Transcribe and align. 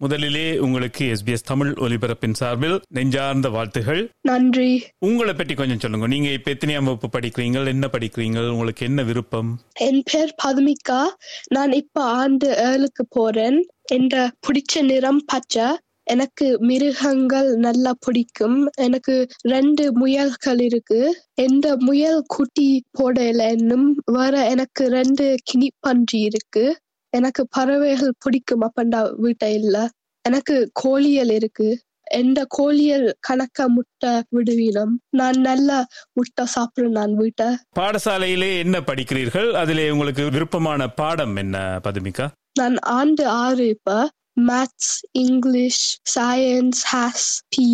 முதலிலே 0.00 0.58
உங்களுக்கு 0.58 1.04
எஸ்பிஎஸ் 1.04 1.44
தமிழ் 1.44 1.70
ஒலிபரப்பின் 1.70 2.32
சார்பில் 2.32 2.80
நெஞ்சார்ந்த 2.88 3.48
வாழ்த்துகள். 3.48 4.10
நன்றி. 4.20 4.84
உங்களை 4.98 5.34
பற்றி 5.34 5.54
கொஞ்சம் 5.54 5.78
சொல்லுங்க. 5.78 6.06
நீங்க 6.06 6.28
இப்ப 6.28 6.50
எத்தனையாம் 6.50 6.84
வகுப்பு 6.84 7.18
படிக்கிறீங்க 7.18 7.66
என்ன 7.66 7.88
படிக்கிறீங்க 7.92 8.50
உங்களுக்கு 8.50 8.86
என்ன 8.86 9.02
விருப்பம்? 9.02 9.60
என் 9.74 10.02
பேர் 10.12 10.34
பதுமிகா. 10.44 11.02
நான் 11.48 11.72
இப்ப 11.72 12.02
ஆண்டு 12.02 12.50
ஏழுக்கு 12.50 13.06
போறேன். 13.08 13.66
என்ற 13.92 14.30
பிடிச்ச 14.46 14.82
நிறம் 14.82 15.22
பச்சை. 15.26 15.64
எனக்கு 16.02 16.58
மிருகங்கள் 16.60 17.54
நல்லா 17.54 17.94
பிடிக்கும். 18.00 18.70
எனக்கு 18.76 19.26
ரெண்டு 19.40 19.92
முயல்கள் 19.92 20.60
இருக்கு. 20.60 21.24
எந்த 21.34 21.76
முயல் 21.78 22.24
குட்டி 22.26 22.84
போடல 22.98 23.50
இன்னும் 23.58 24.02
வேற 24.04 24.48
எனக்கு 24.48 24.88
ரெண்டு 24.88 25.34
கினி 25.44 25.68
பன்றி 25.80 26.20
இருக்கு. 26.20 26.78
எனக்கு 27.10 27.48
பறவைகள் 27.50 28.14
பிடிக்கும் 28.18 28.62
அப்பண்டா 28.62 29.14
வீட்டை 29.14 29.54
இல்ல. 29.54 29.88
எனக்கு 30.22 30.70
கோழியல் 30.84 31.30
இருக்கு. 31.30 31.82
எந்த 32.10 32.46
கோழியல் 32.58 33.14
கணக்க 33.28 33.66
முட்டை 33.66 34.22
விடுவீனம்? 34.28 35.00
நான் 35.10 35.40
நல்ல 35.40 35.86
முட்டை 36.12 36.46
சாப்பிடுறேன் 36.54 36.88
நான் 36.88 37.14
வீட்டை. 37.14 37.46
பாடசாலையிலே 37.78 38.58
என்ன 38.58 38.80
படிக்கிறீர்கள்? 38.80 39.52
அதிலே 39.52 39.90
உங்களுக்கு 39.90 40.30
விருப்பமான 40.30 40.88
பாடம் 40.88 41.36
என்ன 41.36 41.80
பதுமிகா? 41.84 42.28
நான் 42.52 42.78
ஆண்டு 42.78 43.26
ஆறு 43.26 43.68
இப்ப. 43.68 44.08
மேத்ஸ் 44.40 44.96
இங்கிலீஷ் 45.10 45.96
சயின்ஸ் 46.18 46.82
ஹேஸ் 46.92 47.30
பி 47.56 47.68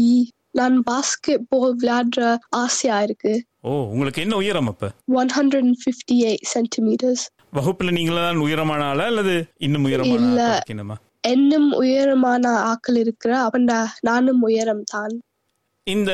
நான் 0.51 0.83
பாஸ்கெட் 0.91 1.45
பால் 1.49 1.77
விளையாடுற 1.77 2.37
ஆசையா 2.49 3.03
இருக்கு. 3.03 3.45
ஓ 3.61 3.71
உங்களுக்கு 3.71 4.21
என்ன 4.21 4.37
உயரம் 4.37 4.67
அப்ப? 4.67 4.91
One 5.07 5.27
hundred 5.27 5.63
and 5.63 5.81
fifty 5.85 6.13
eight 6.13 6.49
centimetres 6.55 7.25
வகுப்புல 7.57 7.91
நீங்களா 7.91 8.25
உயரமான 8.47 8.85
ஆளா 8.85 9.05
அல்லது 9.05 9.35
இன்னும் 9.59 9.85
உயரமான 9.85 10.63
என்னும் 11.33 11.69
உயரமான 11.73 12.51
ஆக்கள் 12.71 12.97
இருக்கிற 12.97 13.33
அவன்டா 13.47 13.79
நானும் 14.01 14.43
உயரம் 14.43 14.83
தான். 14.83 15.15
இந்த 15.87 16.13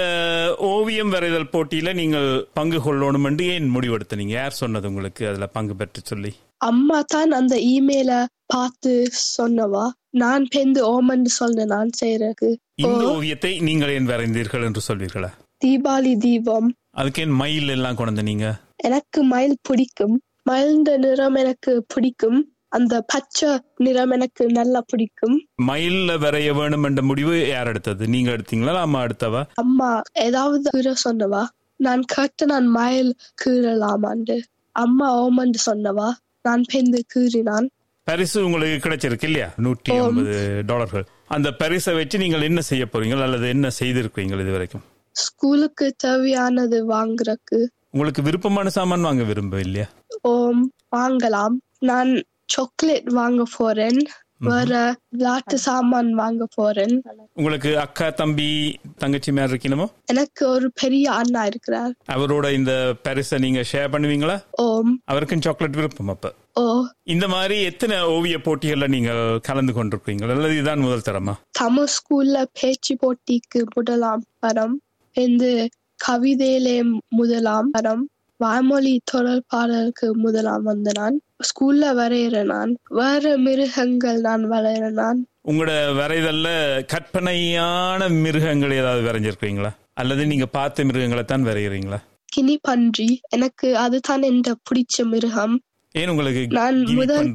ஓவியம் 0.59 1.11
வரைதல் 1.15 1.51
போட்டியில 1.53 1.95
நீங்கள் 1.95 2.29
பங்கு 2.53 2.79
கொள்ளணும் 2.85 3.27
என்று 3.29 3.45
ஏன் 3.47 3.69
முடிவெடுத்தீங்க? 3.75 4.35
யார் 4.41 4.61
சொன்னது 4.61 4.89
உங்களுக்கு? 4.89 5.23
அதுல 5.29 5.47
பங்கு 5.47 5.75
பெற்று 5.75 6.01
சொல்லி. 6.05 6.31
அம்மா 6.59 7.03
தான் 7.03 7.31
அந்த 7.31 7.57
இமெயில 7.57 8.13
பார்த்து 8.47 8.93
சொன்னவா? 9.39 9.85
நான் 10.23 10.47
பேந்து 10.55 10.81
ஓமன்னு 10.95 11.33
சொன்னேன் 11.41 11.73
நான் 11.77 11.91
செய்யறதுக்கு. 12.01 12.51
இந்த 12.77 13.05
ஓவியத்தை 13.15 13.53
நீங்கள் 13.61 13.95
ஏன் 13.99 14.11
வரைந்தீர்கள் 14.13 14.67
என்று 14.69 14.83
சொல்வீர்களா? 14.89 15.31
தீபாவளி 15.65 16.17
தீபம். 16.17 16.69
அதுக்கு 16.91 17.23
ஏன் 17.23 17.39
மயில் 17.43 17.69
எல்லாம் 17.69 17.95
கொண்டு 17.95 18.23
நீங்க 18.23 18.47
எனக்கு 18.77 19.23
மயில் 19.25 19.63
பிடிக்கும். 19.69 20.19
மயில்ந்த 20.51 20.97
நிறம் 21.07 21.39
எனக்கு 21.45 21.73
பிடிக்கும். 21.95 22.41
அந்த 22.77 22.95
பச்சை 23.13 23.49
நிறம் 23.85 24.13
எனக்கு 24.17 24.43
நல்லா 24.59 24.81
பிடிக்கும். 24.91 25.37
மயில்ல 25.69 26.11
வரைய 26.25 26.51
வேணும் 26.59 26.85
என்ற 26.85 27.03
முடிவு 27.03 27.35
யார் 27.49 27.69
எடுத்தது? 27.69 28.05
நீங்க 28.15 28.31
எடுத்தீங்களா? 28.37 28.75
அம்மா 28.87 29.01
எடுத்தவா? 29.07 29.43
அம்மா 29.55 29.89
ஏதாவது 30.27 30.71
கீற 30.77 30.93
சொன்னவா? 31.05 31.43
நான் 31.87 32.03
கேட்டு 32.15 32.47
நான் 32.47 32.69
மயில் 32.79 33.13
கீறலாமாண்டு. 33.43 34.37
அம்மா 34.85 35.09
ஓமன்னு 35.23 35.61
சொன்னவா? 35.67 36.09
நான் 36.43 36.65
பெந்து 36.73 37.01
கீறினான். 37.15 37.69
பரிசு 38.07 38.39
உங்களுக்கு 38.47 38.79
கிடைச்சிருக்கு 38.85 39.29
இல்லையா? 39.31 39.49
நூற்றி. 39.65 39.93
ஐம்பது 39.97 40.37
டாலர்கள். 40.67 41.07
அந்த 41.37 41.49
பரிசை 41.63 41.93
வச்சு 41.95 42.19
நீங்கள் 42.19 42.47
என்ன 42.51 42.61
செய்ய 42.71 42.85
போறீங்க 42.93 43.23
அல்லது 43.27 43.49
என்ன 43.49 43.69
செய்திருக்கீங்க 43.81 44.41
இது 44.45 44.57
வரைக்கும் 44.57 44.85
ஸ்கூலுக்கு 45.17 45.87
தேவையானது 46.05 46.79
வாங்குறக்கு. 46.97 47.59
உங்களுக்கு 47.91 48.23
விருப்பமான 48.23 48.69
சாமான் 48.77 49.09
வாங்க 49.09 49.23
விரும்ப 49.31 49.61
இல்லையா? 49.67 49.89
ஓம் 50.21 50.73
வாங்கலாம். 50.97 51.55
நான் 51.79 52.25
சாக்லேட் 52.47 53.11
வாங்க 53.11 53.43
போறேன். 53.57 54.07
வேற 54.39 54.97
விளையாட்டு 55.09 55.59
சாமான் 55.59 56.13
வாங்க 56.13 56.47
போறேன். 56.55 57.03
உங்களுக்கு 57.35 57.79
அக்கா 57.79 58.11
தம்பி 58.11 58.79
தங்கச்சி 58.97 59.33
மேல 59.33 59.47
இருக்கணுமோ? 59.47 59.87
எனக்கு 60.07 60.49
ஒரு 60.49 60.73
பெரிய 60.75 61.13
அண்ணா 61.13 61.45
இருக்கிறார். 61.45 61.93
அவரோட 62.13 62.53
இந்த 62.53 62.95
பரிசை 63.03 63.39
நீங்க 63.39 63.65
ஷேர் 63.73 63.93
பண்ணுவீங்களா? 63.93 64.43
ஓம். 64.51 65.01
அவருக்கும் 65.05 65.41
சாக்லேட் 65.41 65.75
விருப்பம் 65.75 66.09
அப்ப. 66.09 66.33
ஓ. 66.55 66.85
இந்த 67.03 67.29
மாதிரி 67.29 67.63
எத்தனை 67.63 68.01
ஓவிய 68.01 68.39
போட்டிகள்ல 68.39 68.89
நீங்கள் 68.89 69.41
கலந்து 69.43 69.85
கொண்டிருக்கீங்க 69.85 70.31
அல்லது 70.31 70.53
இதுதான் 70.53 70.79
முதல் 70.79 71.15
தரமா? 71.15 71.35
தமிழ் 71.51 71.89
ஸ்கூல்ல 71.89 72.45
பேச்சு 72.61 72.97
போட்டிக்கு 72.97 73.65
முதலாம் 73.75 74.25
தரம். 74.39 74.81
இந்த 75.13 75.69
கவிதையிலே 76.09 76.99
முதலாம் 77.09 77.71
தரம். 77.71 78.09
வாய்மொழி 78.41 79.01
தொடர்பாளருக்கு 79.13 80.07
முதலாம் 80.17 80.63
வந்த 80.63 80.91
நான் 80.97 81.17
ஸ்கூல்ல 81.43 81.93
வரைகிற 81.95 82.43
நான் 82.45 82.73
வேற 82.91 83.37
மிருகங்கள் 83.37 84.21
நான் 84.21 84.45
வரைகிற 84.45 84.91
நான் 84.93 85.21
உங்களோட 85.45 85.73
வரைதல்ல 85.95 86.49
கற்பனையான 86.87 88.09
மிருகங்கள் 88.09 88.73
ஏதாவது 88.73 89.03
வரைஞ்சிருக்கீங்களா 89.03 89.71
அல்லது 89.95 90.27
நீங்க 90.27 90.47
பார்த்த 90.53 90.85
மிருகங்களை 90.85 91.25
தான் 91.25 91.47
வரைகிறீங்களா 91.47 91.99
கினி 92.33 92.57
பன்றி 92.63 93.09
எனக்கு 93.29 93.69
அதுதான் 93.77 94.23
என்ற 94.23 94.51
பிடிச்ச 94.69 95.05
மிருகம். 95.05 95.55
ஏன் 95.95 96.11
உங்களுக்கு 96.11 96.43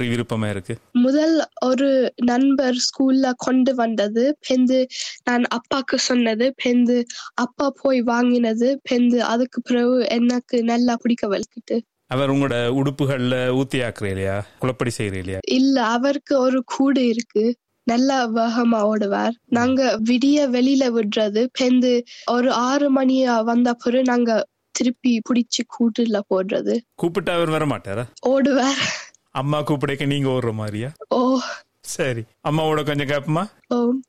விருப்பமா 0.05 0.47
இருக்கு? 0.49 0.73
முதல் 0.99 1.33
ஒரு 1.65 1.89
நண்பர் 2.23 2.77
ஸ்கூல்ல 2.85 3.31
கொண்டு 3.37 3.73
வந்தது 3.73 4.23
பெந்து 4.47 4.77
நான் 5.23 5.45
அப்பாக்கு 5.57 5.97
சொன்னது 6.05 6.45
பெந்து 6.63 6.97
அப்பா 7.35 7.67
போய் 7.81 8.01
வாங்கினது 8.03 8.69
பெந்து 8.89 9.19
அதுக்கு 9.25 9.61
பிறகு 9.61 9.97
எனக்கு 10.09 10.63
நல்லா 10.63 10.95
பிடிக்க 10.95 11.27
வலிக்கிட்டு 11.27 11.77
அவர் 12.11 12.31
உங்களோட 12.31 12.57
உடுப்புகள்ல 12.79 13.35
ஊத்தி 13.55 13.77
ஆக்குற 13.85 14.07
இல்லையா 14.09 14.37
குழப்படி 14.59 14.91
செய்யற 14.97 15.15
இல்லையா 15.15 15.39
இல்ல 15.55 15.75
அவருக்கு 15.93 16.33
ஒரு 16.39 16.59
கூடு 16.65 17.03
இருக்கு. 17.07 17.45
நல்லா 17.87 18.17
வேகமா 18.35 18.79
ஓடுவார். 18.83 19.33
நாங்க 19.49 19.81
விடிய 20.05 20.37
வெளியில 20.49 20.83
விடுறது 20.93 21.41
பெந்து 21.59 21.91
ஒரு 22.31 22.49
ஆறு 22.65 22.89
மணி 22.89 23.15
வந்த 23.43 23.73
பிறகு 23.75 24.03
நாங்க 24.03 24.31
திருப்பி 24.75 25.21
பிடிச்சு 25.29 25.61
கூட்டுல 25.75 26.19
போடுறது. 26.29 26.79
கூப்பிட்டு 26.95 27.31
அவர் 27.31 27.49
வர 27.49 27.65
மாட்டாரா? 27.65 28.05
ஓடுவார். 28.27 28.83
அம்மா 29.31 29.61
கூப்பிடைக்க 29.61 30.05
நீங்க 30.05 30.29
ஓடுற 30.29 30.53
மாதிரியா? 30.53 30.91
ஓ. 31.09 31.39
சரி. 31.81 32.23
அம்மாவோட 32.49 32.85
கொஞ்சம் 32.85 33.07
கேப்பமா 33.07 33.43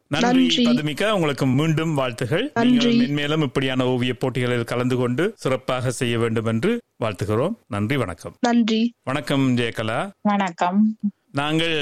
நன்றி 0.09 0.65
பதுமிகா. 0.65 1.11
உங்களுக்கு 1.11 1.47
மீண்டும் 1.47 1.95
வாழ்த்துகள். 1.95 2.53
நீங்கள் 2.55 2.97
மென்மேலும் 2.97 3.43
இப்படியான 3.43 3.87
ஓவிய 3.87 4.15
போட்டிகளில் 4.15 4.65
கலந்து 4.65 4.97
கொண்டு 4.97 5.33
சிறப்பாக 5.37 5.91
செய்ய 5.91 6.19
வேண்டும் 6.19 6.45
என்று 6.45 6.81
வாழ்த்துகிறோம். 7.01 7.55
நன்றி 7.69 7.97
வணக்கம். 7.97 8.37
நன்றி. 8.41 8.95
வணக்கம் 9.05 9.57
ஜெயகலா. 9.57 10.11
வணக்கம். 10.21 10.97
நாங்கள் 11.37 11.75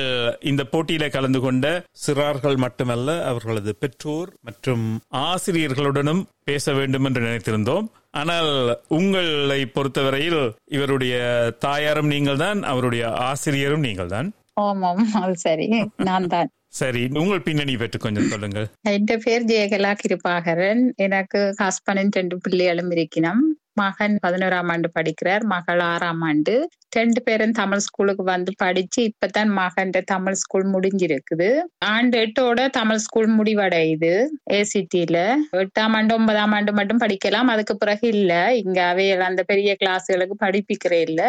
இந்த 0.43 0.63
போட்டியில 0.73 1.11
கலந்து 1.11 1.41
கொண்ட 1.41 1.67
சிறார்கள் 2.07 2.57
மட்டுமல்ல 2.57 3.25
அவர்களது 3.25 3.73
பெற்றோர் 3.77 4.31
மற்றும் 4.41 4.85
ஆசிரியர்களுடனும் 5.25 6.23
பேச 6.45 6.73
வேண்டும் 6.73 7.05
என்று 7.05 7.23
நினைத்திருந்தோம். 7.23 7.87
ஆனால் 8.13 8.51
உங்களை 8.89 9.61
பொறுத்தவரையில் 9.67 10.41
இவருடைய 10.71 11.15
தாயாரும் 11.59 12.07
நீங்கள்தான் 12.07 12.63
அவருடைய 12.63 13.05
ஆசிரியரும் 13.29 13.81
நீங்கள்தான். 13.81 14.29
ஓமம் 14.61 15.05
அது 15.23 15.37
சரி. 15.37 15.69
நான் 15.97 16.27
தான் 16.27 16.51
சரி 16.81 17.03
உங்கள் 17.13 17.43
பின்னணி 17.43 17.75
பற்றி 17.77 17.99
கொஞ்சம் 17.99 18.29
சொல்லுங்கள். 18.29 18.67
என் 18.89 19.09
பேர் 19.25 19.45
ஜெயகலா 19.45 19.93
கிருபாகரன். 20.01 20.83
எனக்கு 20.97 21.41
ஹஸ்பண்ட் 21.63 22.11
ரெண்டு 22.11 22.37
பிள்ளைகளும் 22.39 22.91
இருக்கணும் 22.91 23.45
மகன் 23.77 24.19
பதினோராம் 24.27 24.71
ஆண்டு 24.71 24.89
படிக்கிறார். 24.95 25.45
மகள் 25.45 25.81
ஆறாம் 25.85 26.21
ஆண்டு. 26.21 26.55
ரெண்டு 26.91 27.23
பேரும் 27.23 27.53
தமிழ் 27.53 27.79
ஸ்கூலுக்கு 27.79 28.23
வந்து 28.25 28.53
படிச்சு 28.57 29.01
இப்பதான் 29.03 29.51
மகன் 29.53 29.93
தமிழ் 30.05 30.35
ஸ்கூல் 30.35 30.67
முடிஞ்சிருக்குது. 30.67 31.49
ஆண்டு 31.87 32.19
எட்டோட 32.19 32.71
தமிழ் 32.71 32.97
ஸ்கூல் 32.97 33.31
முடிவடையுது. 33.39 34.13
ஏசிடில 34.53 35.17
எட்டாம் 35.57 35.97
ஆண்டு 35.97 36.15
ஒன்பதாம் 36.15 36.53
ஆண்டு 36.53 36.73
மட்டும் 36.73 37.01
படிக்கலாம். 37.01 37.51
அதுக்கு 37.55 37.77
பிறகு 37.77 38.09
இல்ல. 38.09 38.33
இங்க 38.55 38.83
அவையில் 38.85 39.21
அந்த 39.21 39.43
பெரிய 39.43 39.77
கிளாஸ்களுக்கு 39.85 40.37
படிப்பிக்கிறே 40.45 41.01
இல்ல. 41.01 41.23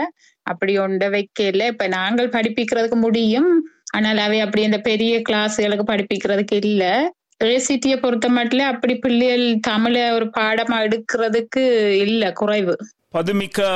அப்படி 0.46 0.78
ஒன்றை 0.78 1.10
வைக்கல 1.10 1.68
இப்ப 1.68 1.88
நாங்கள் 1.98 2.30
படிப்பிக்கிறதுக்கு 2.30 3.00
முடியும். 3.00 3.52
ஆனால் 3.92 4.18
அவை 4.18 4.40
அப்படி 4.40 4.64
அந்த 4.66 4.80
பெரிய 4.82 5.22
கிளாஸ்களுக்கு 5.30 5.86
படிப்பிக்கிறதுக்கு 5.92 6.58
இல்ல. 6.64 6.84
ஏசிடியை 7.44 7.96
பொறுத்த 7.96 8.30
மட்டும் 8.30 8.60
அப்படி 8.60 8.96
பிள்ளைகள் 8.96 9.60
தமிழ 9.68 10.12
ஒரு 10.12 10.32
பாடமா 10.38 10.78
எடுக்கிறதுக்கு 10.86 11.92
இல்ல 11.92 12.32
குறைவு. 12.32 12.78
பதுமிக்கா 13.14 13.68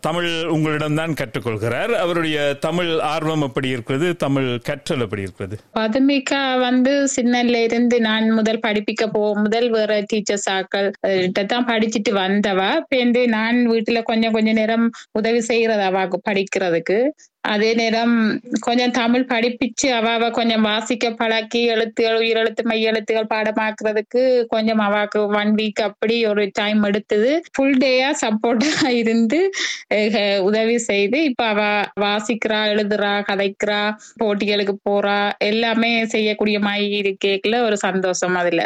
தமிழ் 0.00 0.26
உங்களிடம்தான் 0.26 1.14
கற்றுக்கொள்கிறார். 1.20 1.92
அவருடைய 1.94 2.54
தமிழ் 2.60 2.98
ஆர்வம் 2.98 3.42
எப்படி 3.42 3.68
இருக்கிறது? 3.68 4.16
தமிழ் 4.16 4.58
கற்றல் 4.62 5.00
எப்படி 5.00 5.22
இருக்கிறது? 5.22 5.56
பதுமிகா 5.78 6.60
வந்து 6.60 7.08
சின்னல 7.08 7.62
இருந்து 7.62 8.00
நான் 8.00 8.30
முதல் 8.30 8.60
படிப்பிக்க 8.66 9.06
போ 9.06 9.32
முதல் 9.34 9.70
வேற 9.70 10.04
டீச்சர்ஸ் 10.12 10.48
ஆக்கள் 10.50 10.90
தான் 11.46 11.66
படிச்சுட்டு 11.66 12.10
வந்தவா. 12.10 12.80
பேருந்து 12.88 13.28
நான் 13.28 13.70
வீட்டுல 13.70 14.02
கொஞ்சம் 14.02 14.32
கொஞ்ச 14.32 14.52
நேரம் 14.52 14.90
உதவி 15.12 15.40
செய்யறது 15.40 15.82
அவாக்கு 15.82 16.20
படிக்கிறதுக்கு. 16.30 17.08
அதே 17.48 17.68
நேரம் 17.74 18.14
கொஞ்சம் 18.60 18.94
தமிழ் 18.96 19.28
படிப்பிச்சு 19.30 19.86
அவ 19.92 20.06
அவ 20.10 20.26
கொஞ்சம் 20.30 20.66
வாசிக்க 20.68 21.10
பழக்கி 21.18 21.60
எழுத்துகள் 21.72 22.18
உயிரெழுத்து 22.20 22.62
மையெழுத்துகள் 22.70 23.30
பாடமாக்குறதுக்கு 23.32 24.22
கொஞ்சம் 24.50 24.82
அவாக்கு 24.86 25.20
ஒன் 25.38 25.52
வீக் 25.58 25.82
அப்படி 25.88 26.16
ஒரு 26.26 26.44
டைம் 26.52 26.80
எடுத்தது. 26.88 27.30
ஃபுல் 27.48 27.78
டேயா 27.78 28.10
சப்போர்ட்டா 28.22 28.72
இருந்து 29.00 29.40
உதவி 30.48 30.76
செய்து 30.88 31.20
இப்ப 31.30 31.44
அவ 31.48 31.62
வாசிக்கிறா 32.02 32.60
எழுதுறா 32.72 33.14
கதைக்கிறா 33.30 33.80
போட்டிகளுக்கு 34.20 34.76
போறா 34.88 35.18
எல்லாமே 35.48 35.92
செய்யக்கூடிய 36.14 36.58
மாதிரி 36.62 36.96
இருக்கேக்குல 37.02 37.58
ஒரு 37.68 37.78
சந்தோஷம் 37.86 38.38
அதுல. 38.42 38.62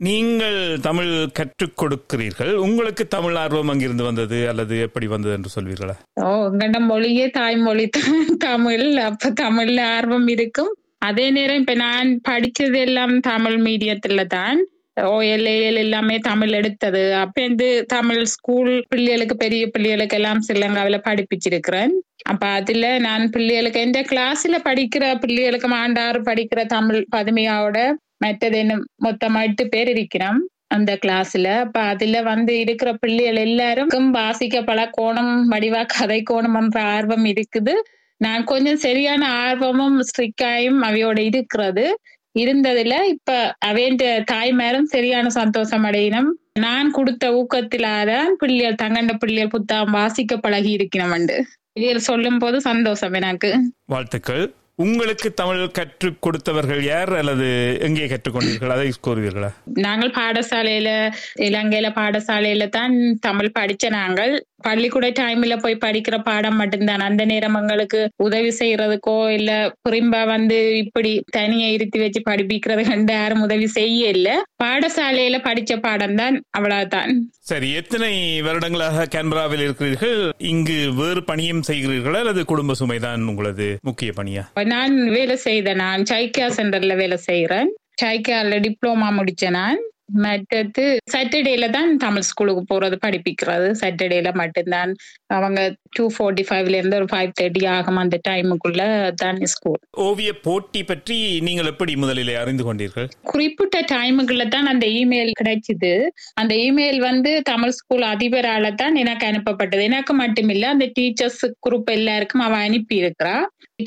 நீங்கள் 0.00 0.78
தமிழ் 0.80 1.30
கற்றுக் 1.32 1.76
கொடுக்கிறீர்கள் 1.76 2.52
உங்களுக்கு 2.56 3.08
தமிழ் 3.08 3.34
ஆர்வம் 3.34 3.68
அங்கிருந்து 3.68 4.04
வந்தது 4.04 4.48
அல்லது 4.48 4.80
எப்படி 4.80 5.06
வந்தது 5.06 5.34
என்று 5.34 5.50
சொல்வீர்களா? 5.54 5.94
ஓ 6.20 6.30
எங்கட 6.52 6.78
மொழியே 6.80 7.28
தாய்மொழி 7.28 7.86
தான் 7.88 8.02
தமிழ். 8.38 8.96
அப்ப 9.00 9.32
தமிழ்ல 9.40 9.80
ஆர்வம் 9.96 10.28
இருக்கும். 10.28 10.72
அதே 10.98 11.30
நேரம் 11.30 11.56
இப்ப 11.56 11.74
நான் 11.74 12.20
படிச்சது 12.28 12.78
எல்லாம் 12.78 13.20
தமிழ் 13.20 13.58
மீடியத்துல 13.60 14.26
தான். 14.26 14.60
ஓஎல்ஏஎல் 15.06 15.76
எல்லாமே 15.76 16.18
தமிழ் 16.18 16.52
எடுத்தது. 16.52 17.14
அப்ப 17.14 17.42
இருந்து 17.42 17.84
தமிழ் 17.86 18.24
ஸ்கூல் 18.24 18.84
பிள்ளைகளுக்கு 18.88 19.36
பெரிய 19.36 19.66
பிள்ளைகளுக்கு 19.66 20.16
எல்லாம் 20.16 20.42
ஸ்ரீலங்காவில 20.48 20.98
படிப்பிச்சிருக்கிறேன். 21.08 21.92
அப்ப 22.24 22.46
அதுல 22.46 22.98
நான் 22.98 23.30
பிள்ளைகளுக்கு 23.30 23.80
எந்த 23.80 24.00
கிளாஸ்ல 24.02 24.58
படிக்கிற 24.64 25.18
பிள்ளைகளுக்கு 25.18 25.68
மாண்டாறு 25.68 26.20
படிக்கிற 26.22 26.66
தமிழ் 26.66 27.06
பதுமையாவோட 27.16 27.78
மற்றது 28.18 28.58
என்ன 28.58 28.74
மொத்தமா 29.04 29.42
எட்டு 29.42 29.68
பேர் 29.68 29.88
இருக்கிறோம் 29.88 30.48
அந்த 30.66 30.98
கிளாஸ்ல 31.06 31.58
அப்ப 31.58 31.80
அதுல 31.80 32.22
வந்து 32.22 32.58
இருக்கிற 32.58 32.92
பிள்ளைகள் 32.92 33.36
எல்லாருக்கும் 33.36 34.10
வாசிக்க 34.10 34.60
பழக்கோணம் 34.60 35.34
வடிவா 35.50 35.86
கதை 35.86 36.22
கோணம் 36.30 36.60
என்ற 36.60 36.82
ஆர்வம் 36.82 37.24
இருக்குது. 37.24 37.74
நான் 38.16 38.44
கொஞ்சம் 38.44 38.76
சரியான 38.76 39.28
ஆர்வமும் 39.28 40.00
ஸ்ட்ரிக்காயும் 40.00 40.78
அவையோட 40.82 41.18
இருக்கிறது. 41.18 42.00
இருந்ததுல 42.38 43.02
இப்ப 43.02 43.54
அவையின் 43.58 43.96
தாய்மாரும் 44.32 44.82
சரியான 44.82 45.28
சந்தோஷம் 45.28 45.84
அடையினம். 45.84 46.28
நான் 46.60 46.90
கொடுத்த 46.90 47.30
ஊக்கத்திலாதான் 47.30 48.30
பிள்ளைகள் 48.38 48.80
தங்கண்ட 48.82 49.14
பிள்ளைகள் 49.14 49.48
புத்தகம் 49.48 49.90
வாசிக்க 49.90 50.36
பழகி 50.36 50.76
இருக்கணும் 50.76 51.46
இதில் 51.72 51.98
சொல்லும் 51.98 52.38
போது 52.38 52.60
சந்தோஷம் 52.60 53.12
எனக்கு. 53.12 53.72
வாழ்த்துக்கள். 53.84 54.54
உங்களுக்கு 54.78 55.34
தமிழ் 55.34 55.70
கற்றுக் 55.70 56.22
கொடுத்தவர்கள் 56.22 56.82
யார் 56.82 57.16
அல்லது 57.16 57.76
எங்கே 57.80 58.06
கற்றுக்கொண்டீர்கள்? 58.06 58.68
அதை 58.68 58.92
கூறுவீர்களா? 59.06 59.50
நாங்கள் 59.64 60.10
பாடசாலையில 60.10 60.90
இலங்கையில 61.38 61.90
பாடசாலையில 61.90 62.68
தான் 62.68 62.94
தமிழ் 63.20 63.54
படிச்ச 63.58 63.88
நாங்கள். 63.88 64.46
பள்ளிக்கூட 64.64 65.06
டைம்ல 65.10 65.54
போய் 65.60 65.82
படிக்கிற 65.84 66.16
பாடம் 66.18 66.56
மட்டும்தான்? 66.56 67.00
அந்த 67.00 67.24
நேரம் 67.24 67.54
எங்களுக்கு 67.54 68.00
உதவி 68.16 68.50
செய்யறதுக்கோ 68.58 69.30
இல்ல 69.30 69.50
புரிம்பா 69.88 70.26
வந்து 70.26 70.76
இப்படி 70.76 71.12
தனியா 71.30 71.68
இருத்தி 71.68 71.98
வச்சு 71.98 72.22
படிப்பிக்கிறது 72.30 72.82
கண்டு 72.88 73.12
யாரும் 73.12 73.40
உதவி 73.40 73.66
செய்ய 73.66 74.08
இல்ல 74.08 74.28
பாடசாலையில 74.62 75.38
படிச்ச 75.48 75.80
பாடம் 75.80 76.16
தான் 76.16 76.42
அவ்வளவுதான். 76.50 77.12
சரி 77.40 77.72
எத்தனை 77.72 78.12
வருடங்களாக 78.40 79.06
கேன்பராவில் 79.14 79.64
இருக்கிறீர்கள்? 79.64 80.32
இங்கு 80.52 80.78
வேறு 80.92 81.24
பணியும் 81.24 81.62
செய்கிறீர்களா? 81.62 82.18
அல்லது 82.18 82.44
குடும்ப 82.44 82.74
சுமைதான் 82.74 83.28
உங்களது 83.28 83.68
முக்கிய 83.82 84.12
பணியா? 84.16 84.44
நான் 84.64 84.96
வேலை 85.08 85.36
செய்த 85.36 85.74
நான் 85.74 86.02
சைக்கியா 86.02 86.48
சென்டர்ல 86.58 86.96
வேலை 86.96 87.18
செய்யறேன் 87.28 87.70
சைக்கியால 88.02 88.56
டிப்ளோமா 88.64 89.10
முடிச்ச 89.18 89.50
நான். 89.50 89.78
மற்றது 90.08 90.82
சாட்டர்டேல 91.12 91.70
தான் 91.70 91.96
தமிழ் 91.96 92.22
ஸ்கூலுக்கு 92.22 92.62
போறது 92.64 92.96
படிப்பிக்கிறது. 93.06 93.68
சாட்டர்டேல 93.80 94.34
மட்டும்தான். 94.34 94.92
அவங்க 95.30 95.60
டூ 95.96 96.04
ஃபோர்ட்டி 96.14 96.44
ஃபைவ்ல 96.48 96.78
இருந்து 96.78 96.98
ஒரு 97.00 97.08
ஃபைவ் 97.12 97.32
தேர்ட்டி 97.40 97.62
ஆகும் 97.66 98.00
அந்த 98.02 98.16
டைமுக்குள்ள 98.28 98.82
தான் 99.22 99.40
ஸ்கூல் 99.46 99.80
ஓவிய 100.06 100.30
போட்டி 100.46 100.80
பற்றி 100.82 101.16
நீங்கள் 101.46 101.70
எப்படி 101.72 101.92
முதலிலே 101.96 102.34
அறிந்து 102.36 102.64
கொண்டீர்கள்? 102.64 103.06
குறிப்பிட்ட 103.24 103.76
டைமுக்குள்ள 103.92 104.44
தான் 104.46 104.66
அந்த 104.66 104.86
இமெயில் 105.00 105.32
கிடைச்சது. 105.40 105.92
அந்த 106.34 106.52
இமெயில் 106.66 107.00
வந்து 107.00 107.32
தமிழ் 107.42 107.76
ஸ்கூல் 107.78 108.04
அதிபரால 108.04 108.72
தான் 108.74 108.94
எனக்கு 108.94 109.26
அனுப்பப்பட்டது. 109.26 109.82
எனக்கு 109.90 110.14
மட்டுமில்ல 110.14 110.70
அந்த 110.74 110.88
டீச்சர்ஸ் 110.96 111.44
குரூப் 111.66 111.90
எல்லாருக்கும் 111.90 112.44
அவ 112.46 112.56
அனுப்பி 112.68 112.96
இருக்கிறா 113.02 113.36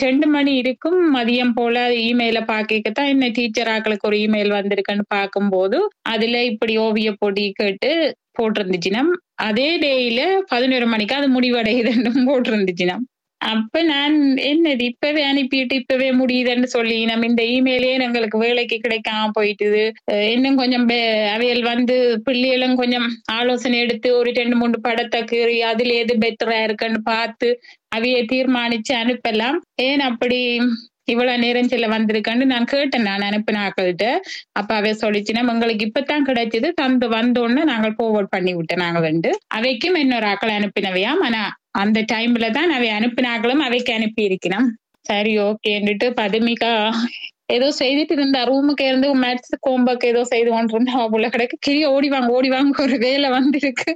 ரெண்டு 0.04 0.26
மணி 0.28 0.52
இருக்கும் 0.56 1.00
மதியம் 1.16 1.54
போல 1.54 1.76
இமெயில 2.10 2.40
பாக்க 2.46 2.92
தான் 2.92 3.12
என்ன 3.14 3.28
டீச்சர் 3.30 3.72
ஆக்களுக்கு 3.76 4.10
ஒரு 4.10 4.18
இமெயில் 4.26 4.58
வந்திருக்குன்னு 4.58 5.06
பார்க்கும்போது 5.10 5.78
அதுல 6.14 6.44
இப்படி 6.44 6.74
ஓவிய 6.78 7.12
போட்டி 7.22 7.46
கேட்டு 7.52 7.92
போட்டிருந்துச்சுன்னா 8.38 9.02
அதே 9.40 9.70
டேயில 9.82 10.22
பதினோரு 10.52 10.86
மணிக்கு 10.88 11.16
அது 11.16 11.28
முடிவடையுதுன்னு 11.36 12.12
போட்டிருந்துச்சுன்னா 12.30 12.98
அப்ப 13.42 13.82
நான் 13.90 14.16
என்னது 14.48 14.84
இப்பவே 14.92 15.22
அனுப்பிட்டு 15.28 15.74
இப்பவே 15.82 16.08
முடியுதுன்னு 16.20 16.68
சொல்லி 16.74 16.98
நம்ம 17.10 17.28
இந்த 17.30 17.44
இமெயிலே 17.54 17.92
எங்களுக்கு 18.08 18.38
வேலைக்கு 18.44 18.78
கிடைக்காம 18.80 19.30
போயிட்டுது. 19.38 19.84
இன்னும் 20.34 20.60
கொஞ்சம் 20.62 20.86
அவையல் 21.36 21.64
வந்து 21.70 21.96
பிள்ளைகளும் 22.28 22.76
கொஞ்சம் 22.82 23.08
ஆலோசனை 23.38 23.78
எடுத்து 23.86 24.10
ஒரு 24.20 24.32
ரெண்டு 24.40 24.58
மூணு 24.62 24.80
படத்தை 24.82 25.22
கீறி 25.32 25.58
அதுல 25.72 25.96
எது 26.02 26.16
பெட்டரா 26.24 26.60
இருக்குன்னு 26.68 27.02
பார்த்து 27.06 27.50
அவைய 27.92 28.18
தீர்மானிச்சு 28.32 28.94
அனுப்பலாம். 29.02 29.58
ஏன் 29.88 30.04
அப்படி 30.10 30.40
இவ்வளவு 31.10 31.42
நேரம் 31.44 31.70
செல்ல 31.70 31.88
வந்திருக்கான்னு 31.88 32.46
நான் 32.46 32.66
கேட்டேன். 32.66 33.08
நான் 33.10 33.26
அனுப்பின 33.30 33.62
ஆக்கள்கிட்ட 33.66 34.06
அப்ப 34.54 34.70
அவ 34.76 34.92
சொல்லிச்சுன்னா 35.02 35.44
உங்களுக்கு 35.54 35.88
இப்பதான் 35.88 36.28
கிடைச்சது. 36.30 36.70
தந்து 36.82 37.08
வந்தோன்னு 37.16 37.64
நாங்கள் 37.72 37.98
போவோட் 38.00 38.34
பண்ணி 38.36 38.54
விட்டோம் 38.56 38.84
நாங்க 38.84 39.02
வந்து. 39.02 39.32
அவைக்கும் 39.58 40.00
இன்னொரு 40.04 40.28
ஆக்கள் 40.32 40.58
அனுப்பினவையாம் 40.58 41.24
ஆனா 41.28 41.42
அந்த 41.80 42.00
டைம்ல 42.14 42.46
தான் 42.52 42.72
அவை 42.72 42.90
அனுப்பினாக்களும் 42.92 43.66
அவைக்கு 43.68 43.92
அனுப்பி 43.94 44.22
இருக்கணும் 44.30 44.70
சரி 45.06 45.34
ஓகேன்னுட்டு 45.40 46.08
பதுமிகா. 46.18 46.72
ஏதோ 47.50 47.68
செய்துட்டு 47.80 48.14
இருந்தா 48.16 48.42
ரூமுக்கு 48.50 48.84
இருந்து 48.90 49.08
மேட்ச் 49.22 49.50
கோம்பக்கு 49.68 50.06
ஏதோ 50.12 50.22
செய்து 50.32 50.50
கொண்டிருந்தா 50.52 51.04
உள்ள 51.16 51.28
கிடைக்கு. 51.36 51.58
கிளிய 51.68 51.86
ஓடி 51.96 52.10
வாங்க 52.14 52.30
ஓடி 52.38 52.50
வாங்க. 52.56 52.76
ஒரு 52.86 52.98
வேலை 53.06 53.30
வந்திருக்கு. 53.38 53.92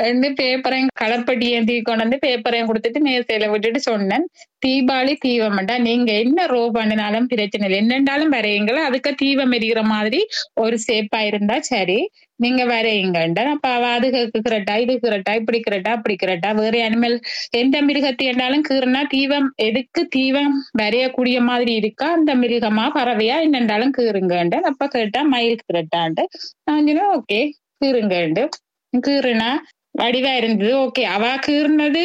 வந்து 0.00 0.28
பேப்பரையும் 0.38 0.90
கலர்பட்டி 1.02 1.46
ஏந்தி 1.56 1.74
கொண்டு 1.82 2.04
வந்து 2.04 2.18
பேப்பரையும் 2.24 2.68
கொடுத்துட்டு 2.70 3.00
மேசையில 3.06 3.46
விட்டுட்டு 3.52 3.80
சொன்னேன். 3.88 4.26
தீபாவளி 4.64 5.14
தீபம்டா 5.24 5.74
நீங்க 5.86 6.10
என்ன 6.24 6.46
ரோ 6.52 6.60
பண்ணினாலும் 6.76 7.28
பிரச்சனை 7.32 7.64
இல்லை. 7.68 7.80
என்னண்டாலும் 7.84 8.34
வரையுங்களா. 8.36 8.82
அதுக்கு 8.88 9.10
தீபம் 9.22 9.54
எரிகிற 9.58 9.80
மாதிரி 9.94 10.20
ஒரு 10.64 10.78
சேப்பா 10.86 11.22
இருந்தா 11.30 11.56
சரி. 11.72 11.98
நீங்க 12.40 12.62
வரையுங்கண்டா 12.70 13.42
அப்ப 13.50 13.66
அவ 13.74 13.84
அது 13.96 14.06
கீரட்டா 14.36 14.74
இது 14.84 14.94
கீரட்டா 15.02 15.32
இப்படி 15.40 15.58
கீரட்டா 15.60 15.90
அப்படி 15.96 16.14
கீரட்டா 16.16 16.50
வேற 16.58 16.76
அனிமல் 16.86 17.14
எந்த 17.60 17.76
மிருகத்தை 17.88 18.24
என்றாலும் 18.30 18.64
கீறுனா 18.68 19.02
தீபம் 19.12 19.48
எதுக்கு 19.66 20.02
தீபம் 20.16 20.50
வரையக்கூடிய 20.80 21.38
மாதிரி 21.50 21.72
இருக்கா? 21.80 22.08
அந்த 22.18 22.32
மிருகமா 22.44 22.86
பறவையா 22.96 23.36
என்னென்றாலும் 23.46 23.94
கீறுங்கண்டு. 23.98 24.58
அப்ப 24.70 24.88
கேட்டா 24.88 25.22
மயில் 25.34 25.62
கீரட்டாண்டு 25.62 26.24
நான் 26.64 26.86
சொன்னேன் 26.88 27.12
ஓகே 27.18 27.40
கீறுங்கண்டு. 27.80 28.44
கீறுனா 28.92 29.50
வடிவா 29.98 30.32
இருந்தது 30.40 30.72
ஓகே 30.84 31.02
அவா 31.16 31.32
கீறினது 31.46 32.04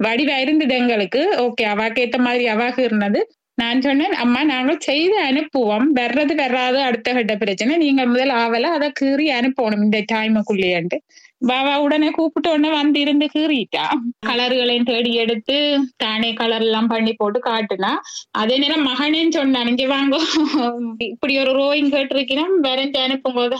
வடிவா 0.00 0.36
இருந்தது 0.44 0.74
எங்களுக்கு 0.74 1.22
ஓகே 1.44 1.64
அவாக்கு 1.72 2.02
ஏத்த 2.04 2.18
மாதிரி 2.26 2.44
அவா 2.46 2.66
கீறினது. 2.68 3.20
நான் 3.58 3.80
சொன்னேன் 3.80 4.14
அம்மா 4.24 4.40
நாங்கள் 4.44 4.84
செய்து 4.88 5.16
அனுப்புவோம். 5.28 5.86
வர்றது 5.98 6.34
வர்றாது 6.34 6.78
அடுத்த 6.88 7.12
கட்ட 7.12 7.34
பிரச்சனை. 7.36 7.72
நீங்க 7.76 8.02
முதல் 8.06 8.32
ஆவல 8.42 8.70
அதை 8.76 8.88
கீறி 9.00 9.26
அனுப்பணும் 9.38 9.84
இந்த 9.86 9.98
டைமுக்குள்ளேன்ட்டு 10.12 10.98
பாபா 11.42 11.74
உடனே 11.80 12.08
கூப்பிட்ட 12.10 12.48
உடனே 12.50 12.70
வந்து 12.70 12.98
இருந்து 13.00 13.26
கீறிட்டா 13.26 13.84
கலர்களையும் 14.26 14.88
தேடி 14.88 15.12
எடுத்து 15.14 15.56
தானே 15.96 16.30
கலர் 16.32 16.64
எல்லாம் 16.66 16.90
பண்ணி 16.90 17.12
போட்டு 17.12 17.38
காட்டுனா 17.40 17.92
அதே 18.32 18.56
நேரம் 18.58 18.86
மகனேன்னு 18.88 19.36
சொன்னான் 19.38 19.68
இங்க 19.68 19.86
வாங்க 19.86 20.16
இப்படி 21.08 21.36
ஒரு 21.38 21.52
ரோயிங் 21.52 21.92
கேட்டிருக்கிறோம் 21.92 22.54
வரைஞ்சு 22.66 23.00
அனுப்பும் 23.00 23.34
போது 23.34 23.58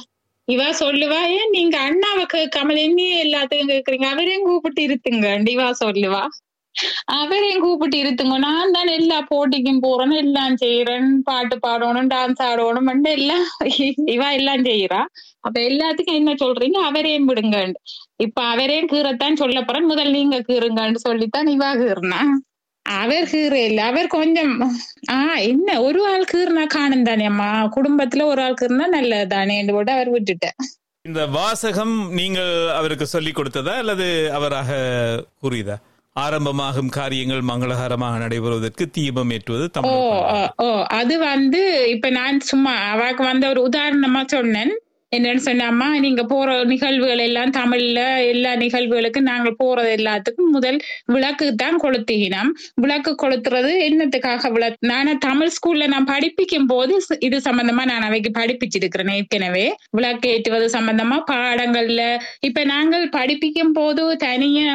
இவ 0.48 0.62
சொல்லுவா 0.78 1.18
ஏன் 1.34 1.50
நீங்க 1.50 1.76
அண்ணாவை 1.80 2.24
கேட்காம 2.28 2.76
என்ன 2.80 3.02
எல்லாத்துக்கும் 3.24 3.72
கேக்குறீங்க 3.72 4.06
அவரையும் 4.06 4.46
கூப்பிட்டு 4.46 4.82
இருத்துங்க 4.82 5.26
இவா 5.48 5.68
சொல்லுவா 5.82 6.22
அவரையும் 7.14 7.62
கூப்பிட்டு 7.62 7.96
இருத்துங்க 7.98 8.36
நான் 8.38 8.74
தான் 8.76 8.90
எல்லா 8.90 9.18
போட்டிக்கும் 9.30 9.80
போறேன் 9.80 10.14
எல்லாம் 10.16 10.54
செய்யறேன் 10.56 11.08
பாட்டு 11.22 11.56
பாடணும் 11.58 12.10
டான்ஸ் 12.12 12.42
ஆடணும் 12.42 12.90
எல்லாம் 13.12 13.46
இவா 14.14 14.28
எல்லாம் 14.32 14.66
செய்யறா 14.68 15.00
அப்ப 15.40 15.56
எல்லாத்துக்கும் 15.62 16.20
என்ன 16.20 16.34
சொல்றீங்க 16.40 16.78
அவரையும் 16.82 17.28
விடுங்க 17.30 17.58
இப்ப 18.18 18.38
அவரையும் 18.44 18.90
கீறத்தான் 18.92 19.40
சொல்ல 19.42 19.60
போறேன் 19.62 19.90
முதல் 19.90 20.10
நீங்க 20.10 20.38
கீறுங்கன்னு 20.48 21.02
சொல்லித்தான் 21.04 21.50
இவா 21.54 21.70
கீறினா 21.80 22.20
அவர் 22.86 23.30
கீற 23.30 23.54
இல்ல 23.62 23.80
அவர் 23.84 24.14
கொஞ்சம் 24.14 24.54
ஆஹ் 25.14 25.40
என்ன 25.44 25.80
ஒரு 25.80 26.00
ஆள் 26.06 26.30
கீறினா 26.30 26.64
காணும் 26.68 27.04
தானே 27.04 27.24
அம்மா 27.24 27.48
குடும்பத்துல 27.76 28.26
ஒரு 28.26 28.42
ஆள் 28.42 28.60
கீறினா 28.60 28.86
நல்லது 28.94 29.28
தானே 29.28 29.56
போட்டு 29.70 29.92
அவர் 29.92 30.10
விட்டுட்டேன் 30.10 30.56
இந்த 31.04 31.20
வாசகம் 31.34 31.94
நீங்கள் 32.12 32.50
அவருக்கு 32.78 33.06
சொல்லி 33.06 33.32
கொடுத்ததா 33.32 33.74
அல்லது 33.74 34.06
அவராக 34.32 34.72
கூறியதா 35.42 35.76
ஆரம்பமாகும் 36.16 36.88
காரியங்கள் 36.88 37.42
மங்களகரமாக 37.42 38.18
நடைபெறுவதற்கு 38.18 38.84
தீபம் 38.90 39.30
ஏற்றுவது 39.30 39.70
தமிழ் 39.70 39.98
ஓ 40.56 40.66
அது 40.82 41.18
வந்து 41.18 41.88
இப்ப 41.88 42.10
நான் 42.10 42.40
சும்மா 42.40 42.72
அவாக்கு 42.94 43.22
வந்து 43.22 43.48
ஒரு 43.48 43.68
உதாரணமா 43.68 44.22
சொன்னேன். 44.26 44.72
என்னன்னு 45.12 45.42
சொன்னாமா 45.44 45.86
நீங்க 45.98 46.22
போற 46.24 46.48
நிகழ்வுகள் 46.64 47.22
எல்லாம் 47.24 47.52
தமிழ்ல 47.56 48.00
எல்லா 48.26 48.50
நிகழ்வுகளுக்கும் 48.54 49.26
நாங்கள் 49.28 49.56
போறது 49.62 49.90
எல்லாத்துக்கும் 49.96 50.52
முதல் 50.52 50.78
விளக்கு 51.06 51.46
தான் 51.54 51.78
கொளுத்தினோம் 51.82 52.50
விளக்கு 52.76 53.12
கொளுத்துறது 53.22 53.72
என்னத்துக்காக 53.86 54.50
விளக்கு 54.52 54.88
நான் 54.90 55.10
தமிழ் 55.18 55.52
ஸ்கூல்ல 55.56 55.86
நான் 55.86 56.08
படிப்பிக்கும் 56.12 56.68
போது 56.68 56.94
இது 57.20 57.38
சம்பந்தமா 57.48 57.84
நான் 57.84 58.06
அவைக்கு 58.08 58.32
படிப்பிச்சிருக்கிறேன் 58.38 59.12
ஏற்கனவே. 59.16 59.66
விளக்கு 59.90 60.28
ஏற்றுவது 60.30 60.68
சம்பந்தமா 60.76 61.18
பாடங்கள்ல. 61.30 62.02
இப்ப 62.48 62.64
நாங்கள் 62.72 63.06
படிப்பிக்கும் 63.10 63.74
போது 63.74 63.96
தனியா 64.24 64.70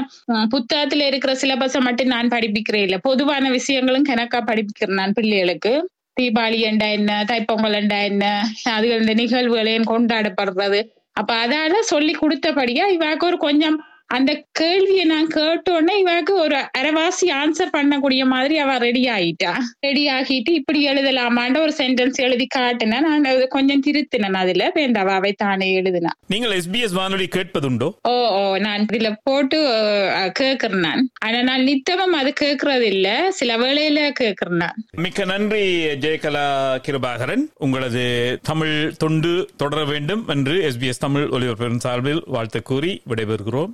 புத்தகத்துல 0.54 1.08
இருக்கிற 1.08 1.34
சிலபஸை 1.44 1.82
மட்டும் 1.82 2.14
நான் 2.16 2.34
படிப்பிக்கிறேன் 2.36 2.86
இல்ல. 2.88 3.00
பொதுவான 3.10 3.50
விஷயங்களும் 3.52 4.10
கணக்கா 4.12 4.42
படிப்பிக்கிறேன் 4.52 5.00
நான் 5.02 5.18
பிள்ளைகளுக்கு. 5.20 5.74
தீபாவளி 6.18 6.60
என்றா 6.62 6.88
என்ன 6.90 7.12
தைப்பொங்கல் 7.28 7.74
என்றா 7.74 7.98
என்ன 8.04 8.26
அதுகள் 8.70 9.02
இந்த 9.02 9.14
நிகழ்வுகளையும் 9.14 9.90
கொண்டாடப்படுறது? 9.90 10.80
அப்ப 11.16 11.32
அதால 11.44 11.80
சொல்லி 11.88 12.14
கொடுத்தபடியா 12.14 12.86
இவாக்கு 12.96 13.26
ஒரு 13.26 13.38
கொஞ்சம் 13.38 13.78
அந்த 14.08 14.44
கேள்வியை 14.52 15.06
நான் 15.06 15.28
கேட்டோன்னே 15.28 15.94
இவாக்கு 16.04 16.32
ஒரு 16.32 16.56
அரைவாசி 16.78 17.26
ஆன்சர் 17.26 17.70
பண்ணக்கூடிய 17.78 18.26
மாதிரி 18.26 18.58
அவ 18.58 18.78
ரெடி 18.78 19.04
ஆயிட்டா. 19.06 19.54
ரெடி 19.80 20.10
ஆகிட்டு 20.10 20.50
இப்படி 20.50 20.88
எழுதலாமான்ற 20.88 21.58
ஒரு 21.60 21.74
சென்டென்ஸ் 21.78 22.14
எழுதி 22.14 22.48
காட்டினா 22.58 23.00
நான் 23.00 23.24
அதை 23.24 23.48
கொஞ்சம் 23.48 23.82
திருத்தினேன் 23.88 24.34
அதுல. 24.34 24.72
வேண்டாவா 24.76 25.10
அவை 25.10 25.32
தானே 25.32 25.82
எழுதினா. 25.82 26.10
நீங்கள் 26.28 26.60
எஸ்பிஎஸ் 26.60 26.94
வானொலி 26.94 27.28
கேட்பதுண்டோ? 27.36 27.90
ஓ 28.02 28.16
ஓ 28.30 28.58
நான் 28.58 28.86
இதுல 28.94 29.14
போட்டு 29.24 29.60
கேக்குறேன் 30.40 30.80
நான். 30.80 31.10
ஆனா 31.26 31.42
நான் 31.42 31.64
நித்தமும் 31.64 32.14
அது 32.14 32.34
கேக்குறது 32.42 32.82
இல்ல 32.82 33.32
சில 33.32 33.58
வேளையில 33.58 34.12
கேக்குறேன் 34.20 34.60
நான். 34.64 34.86
மிக்க 34.92 35.26
நன்றி 35.26 35.86
ஜெயகலா 35.86 36.46
கிருபாகரன். 36.88 37.44
உங்களது 37.56 38.40
தமிழ் 38.44 38.94
தொண்டு 38.98 39.50
தொடர 39.58 39.86
வேண்டும் 39.86 40.28
என்று 40.28 40.72
எஸ்பிஎஸ் 40.72 41.04
தமிழ் 41.06 41.24
ஒலிபரப்பின் 41.24 41.78
சார்பில் 41.78 42.24
வாழ்த்து 42.26 42.62
கூறி 42.62 43.02
விடைபெறுகிறோம். 43.10 43.74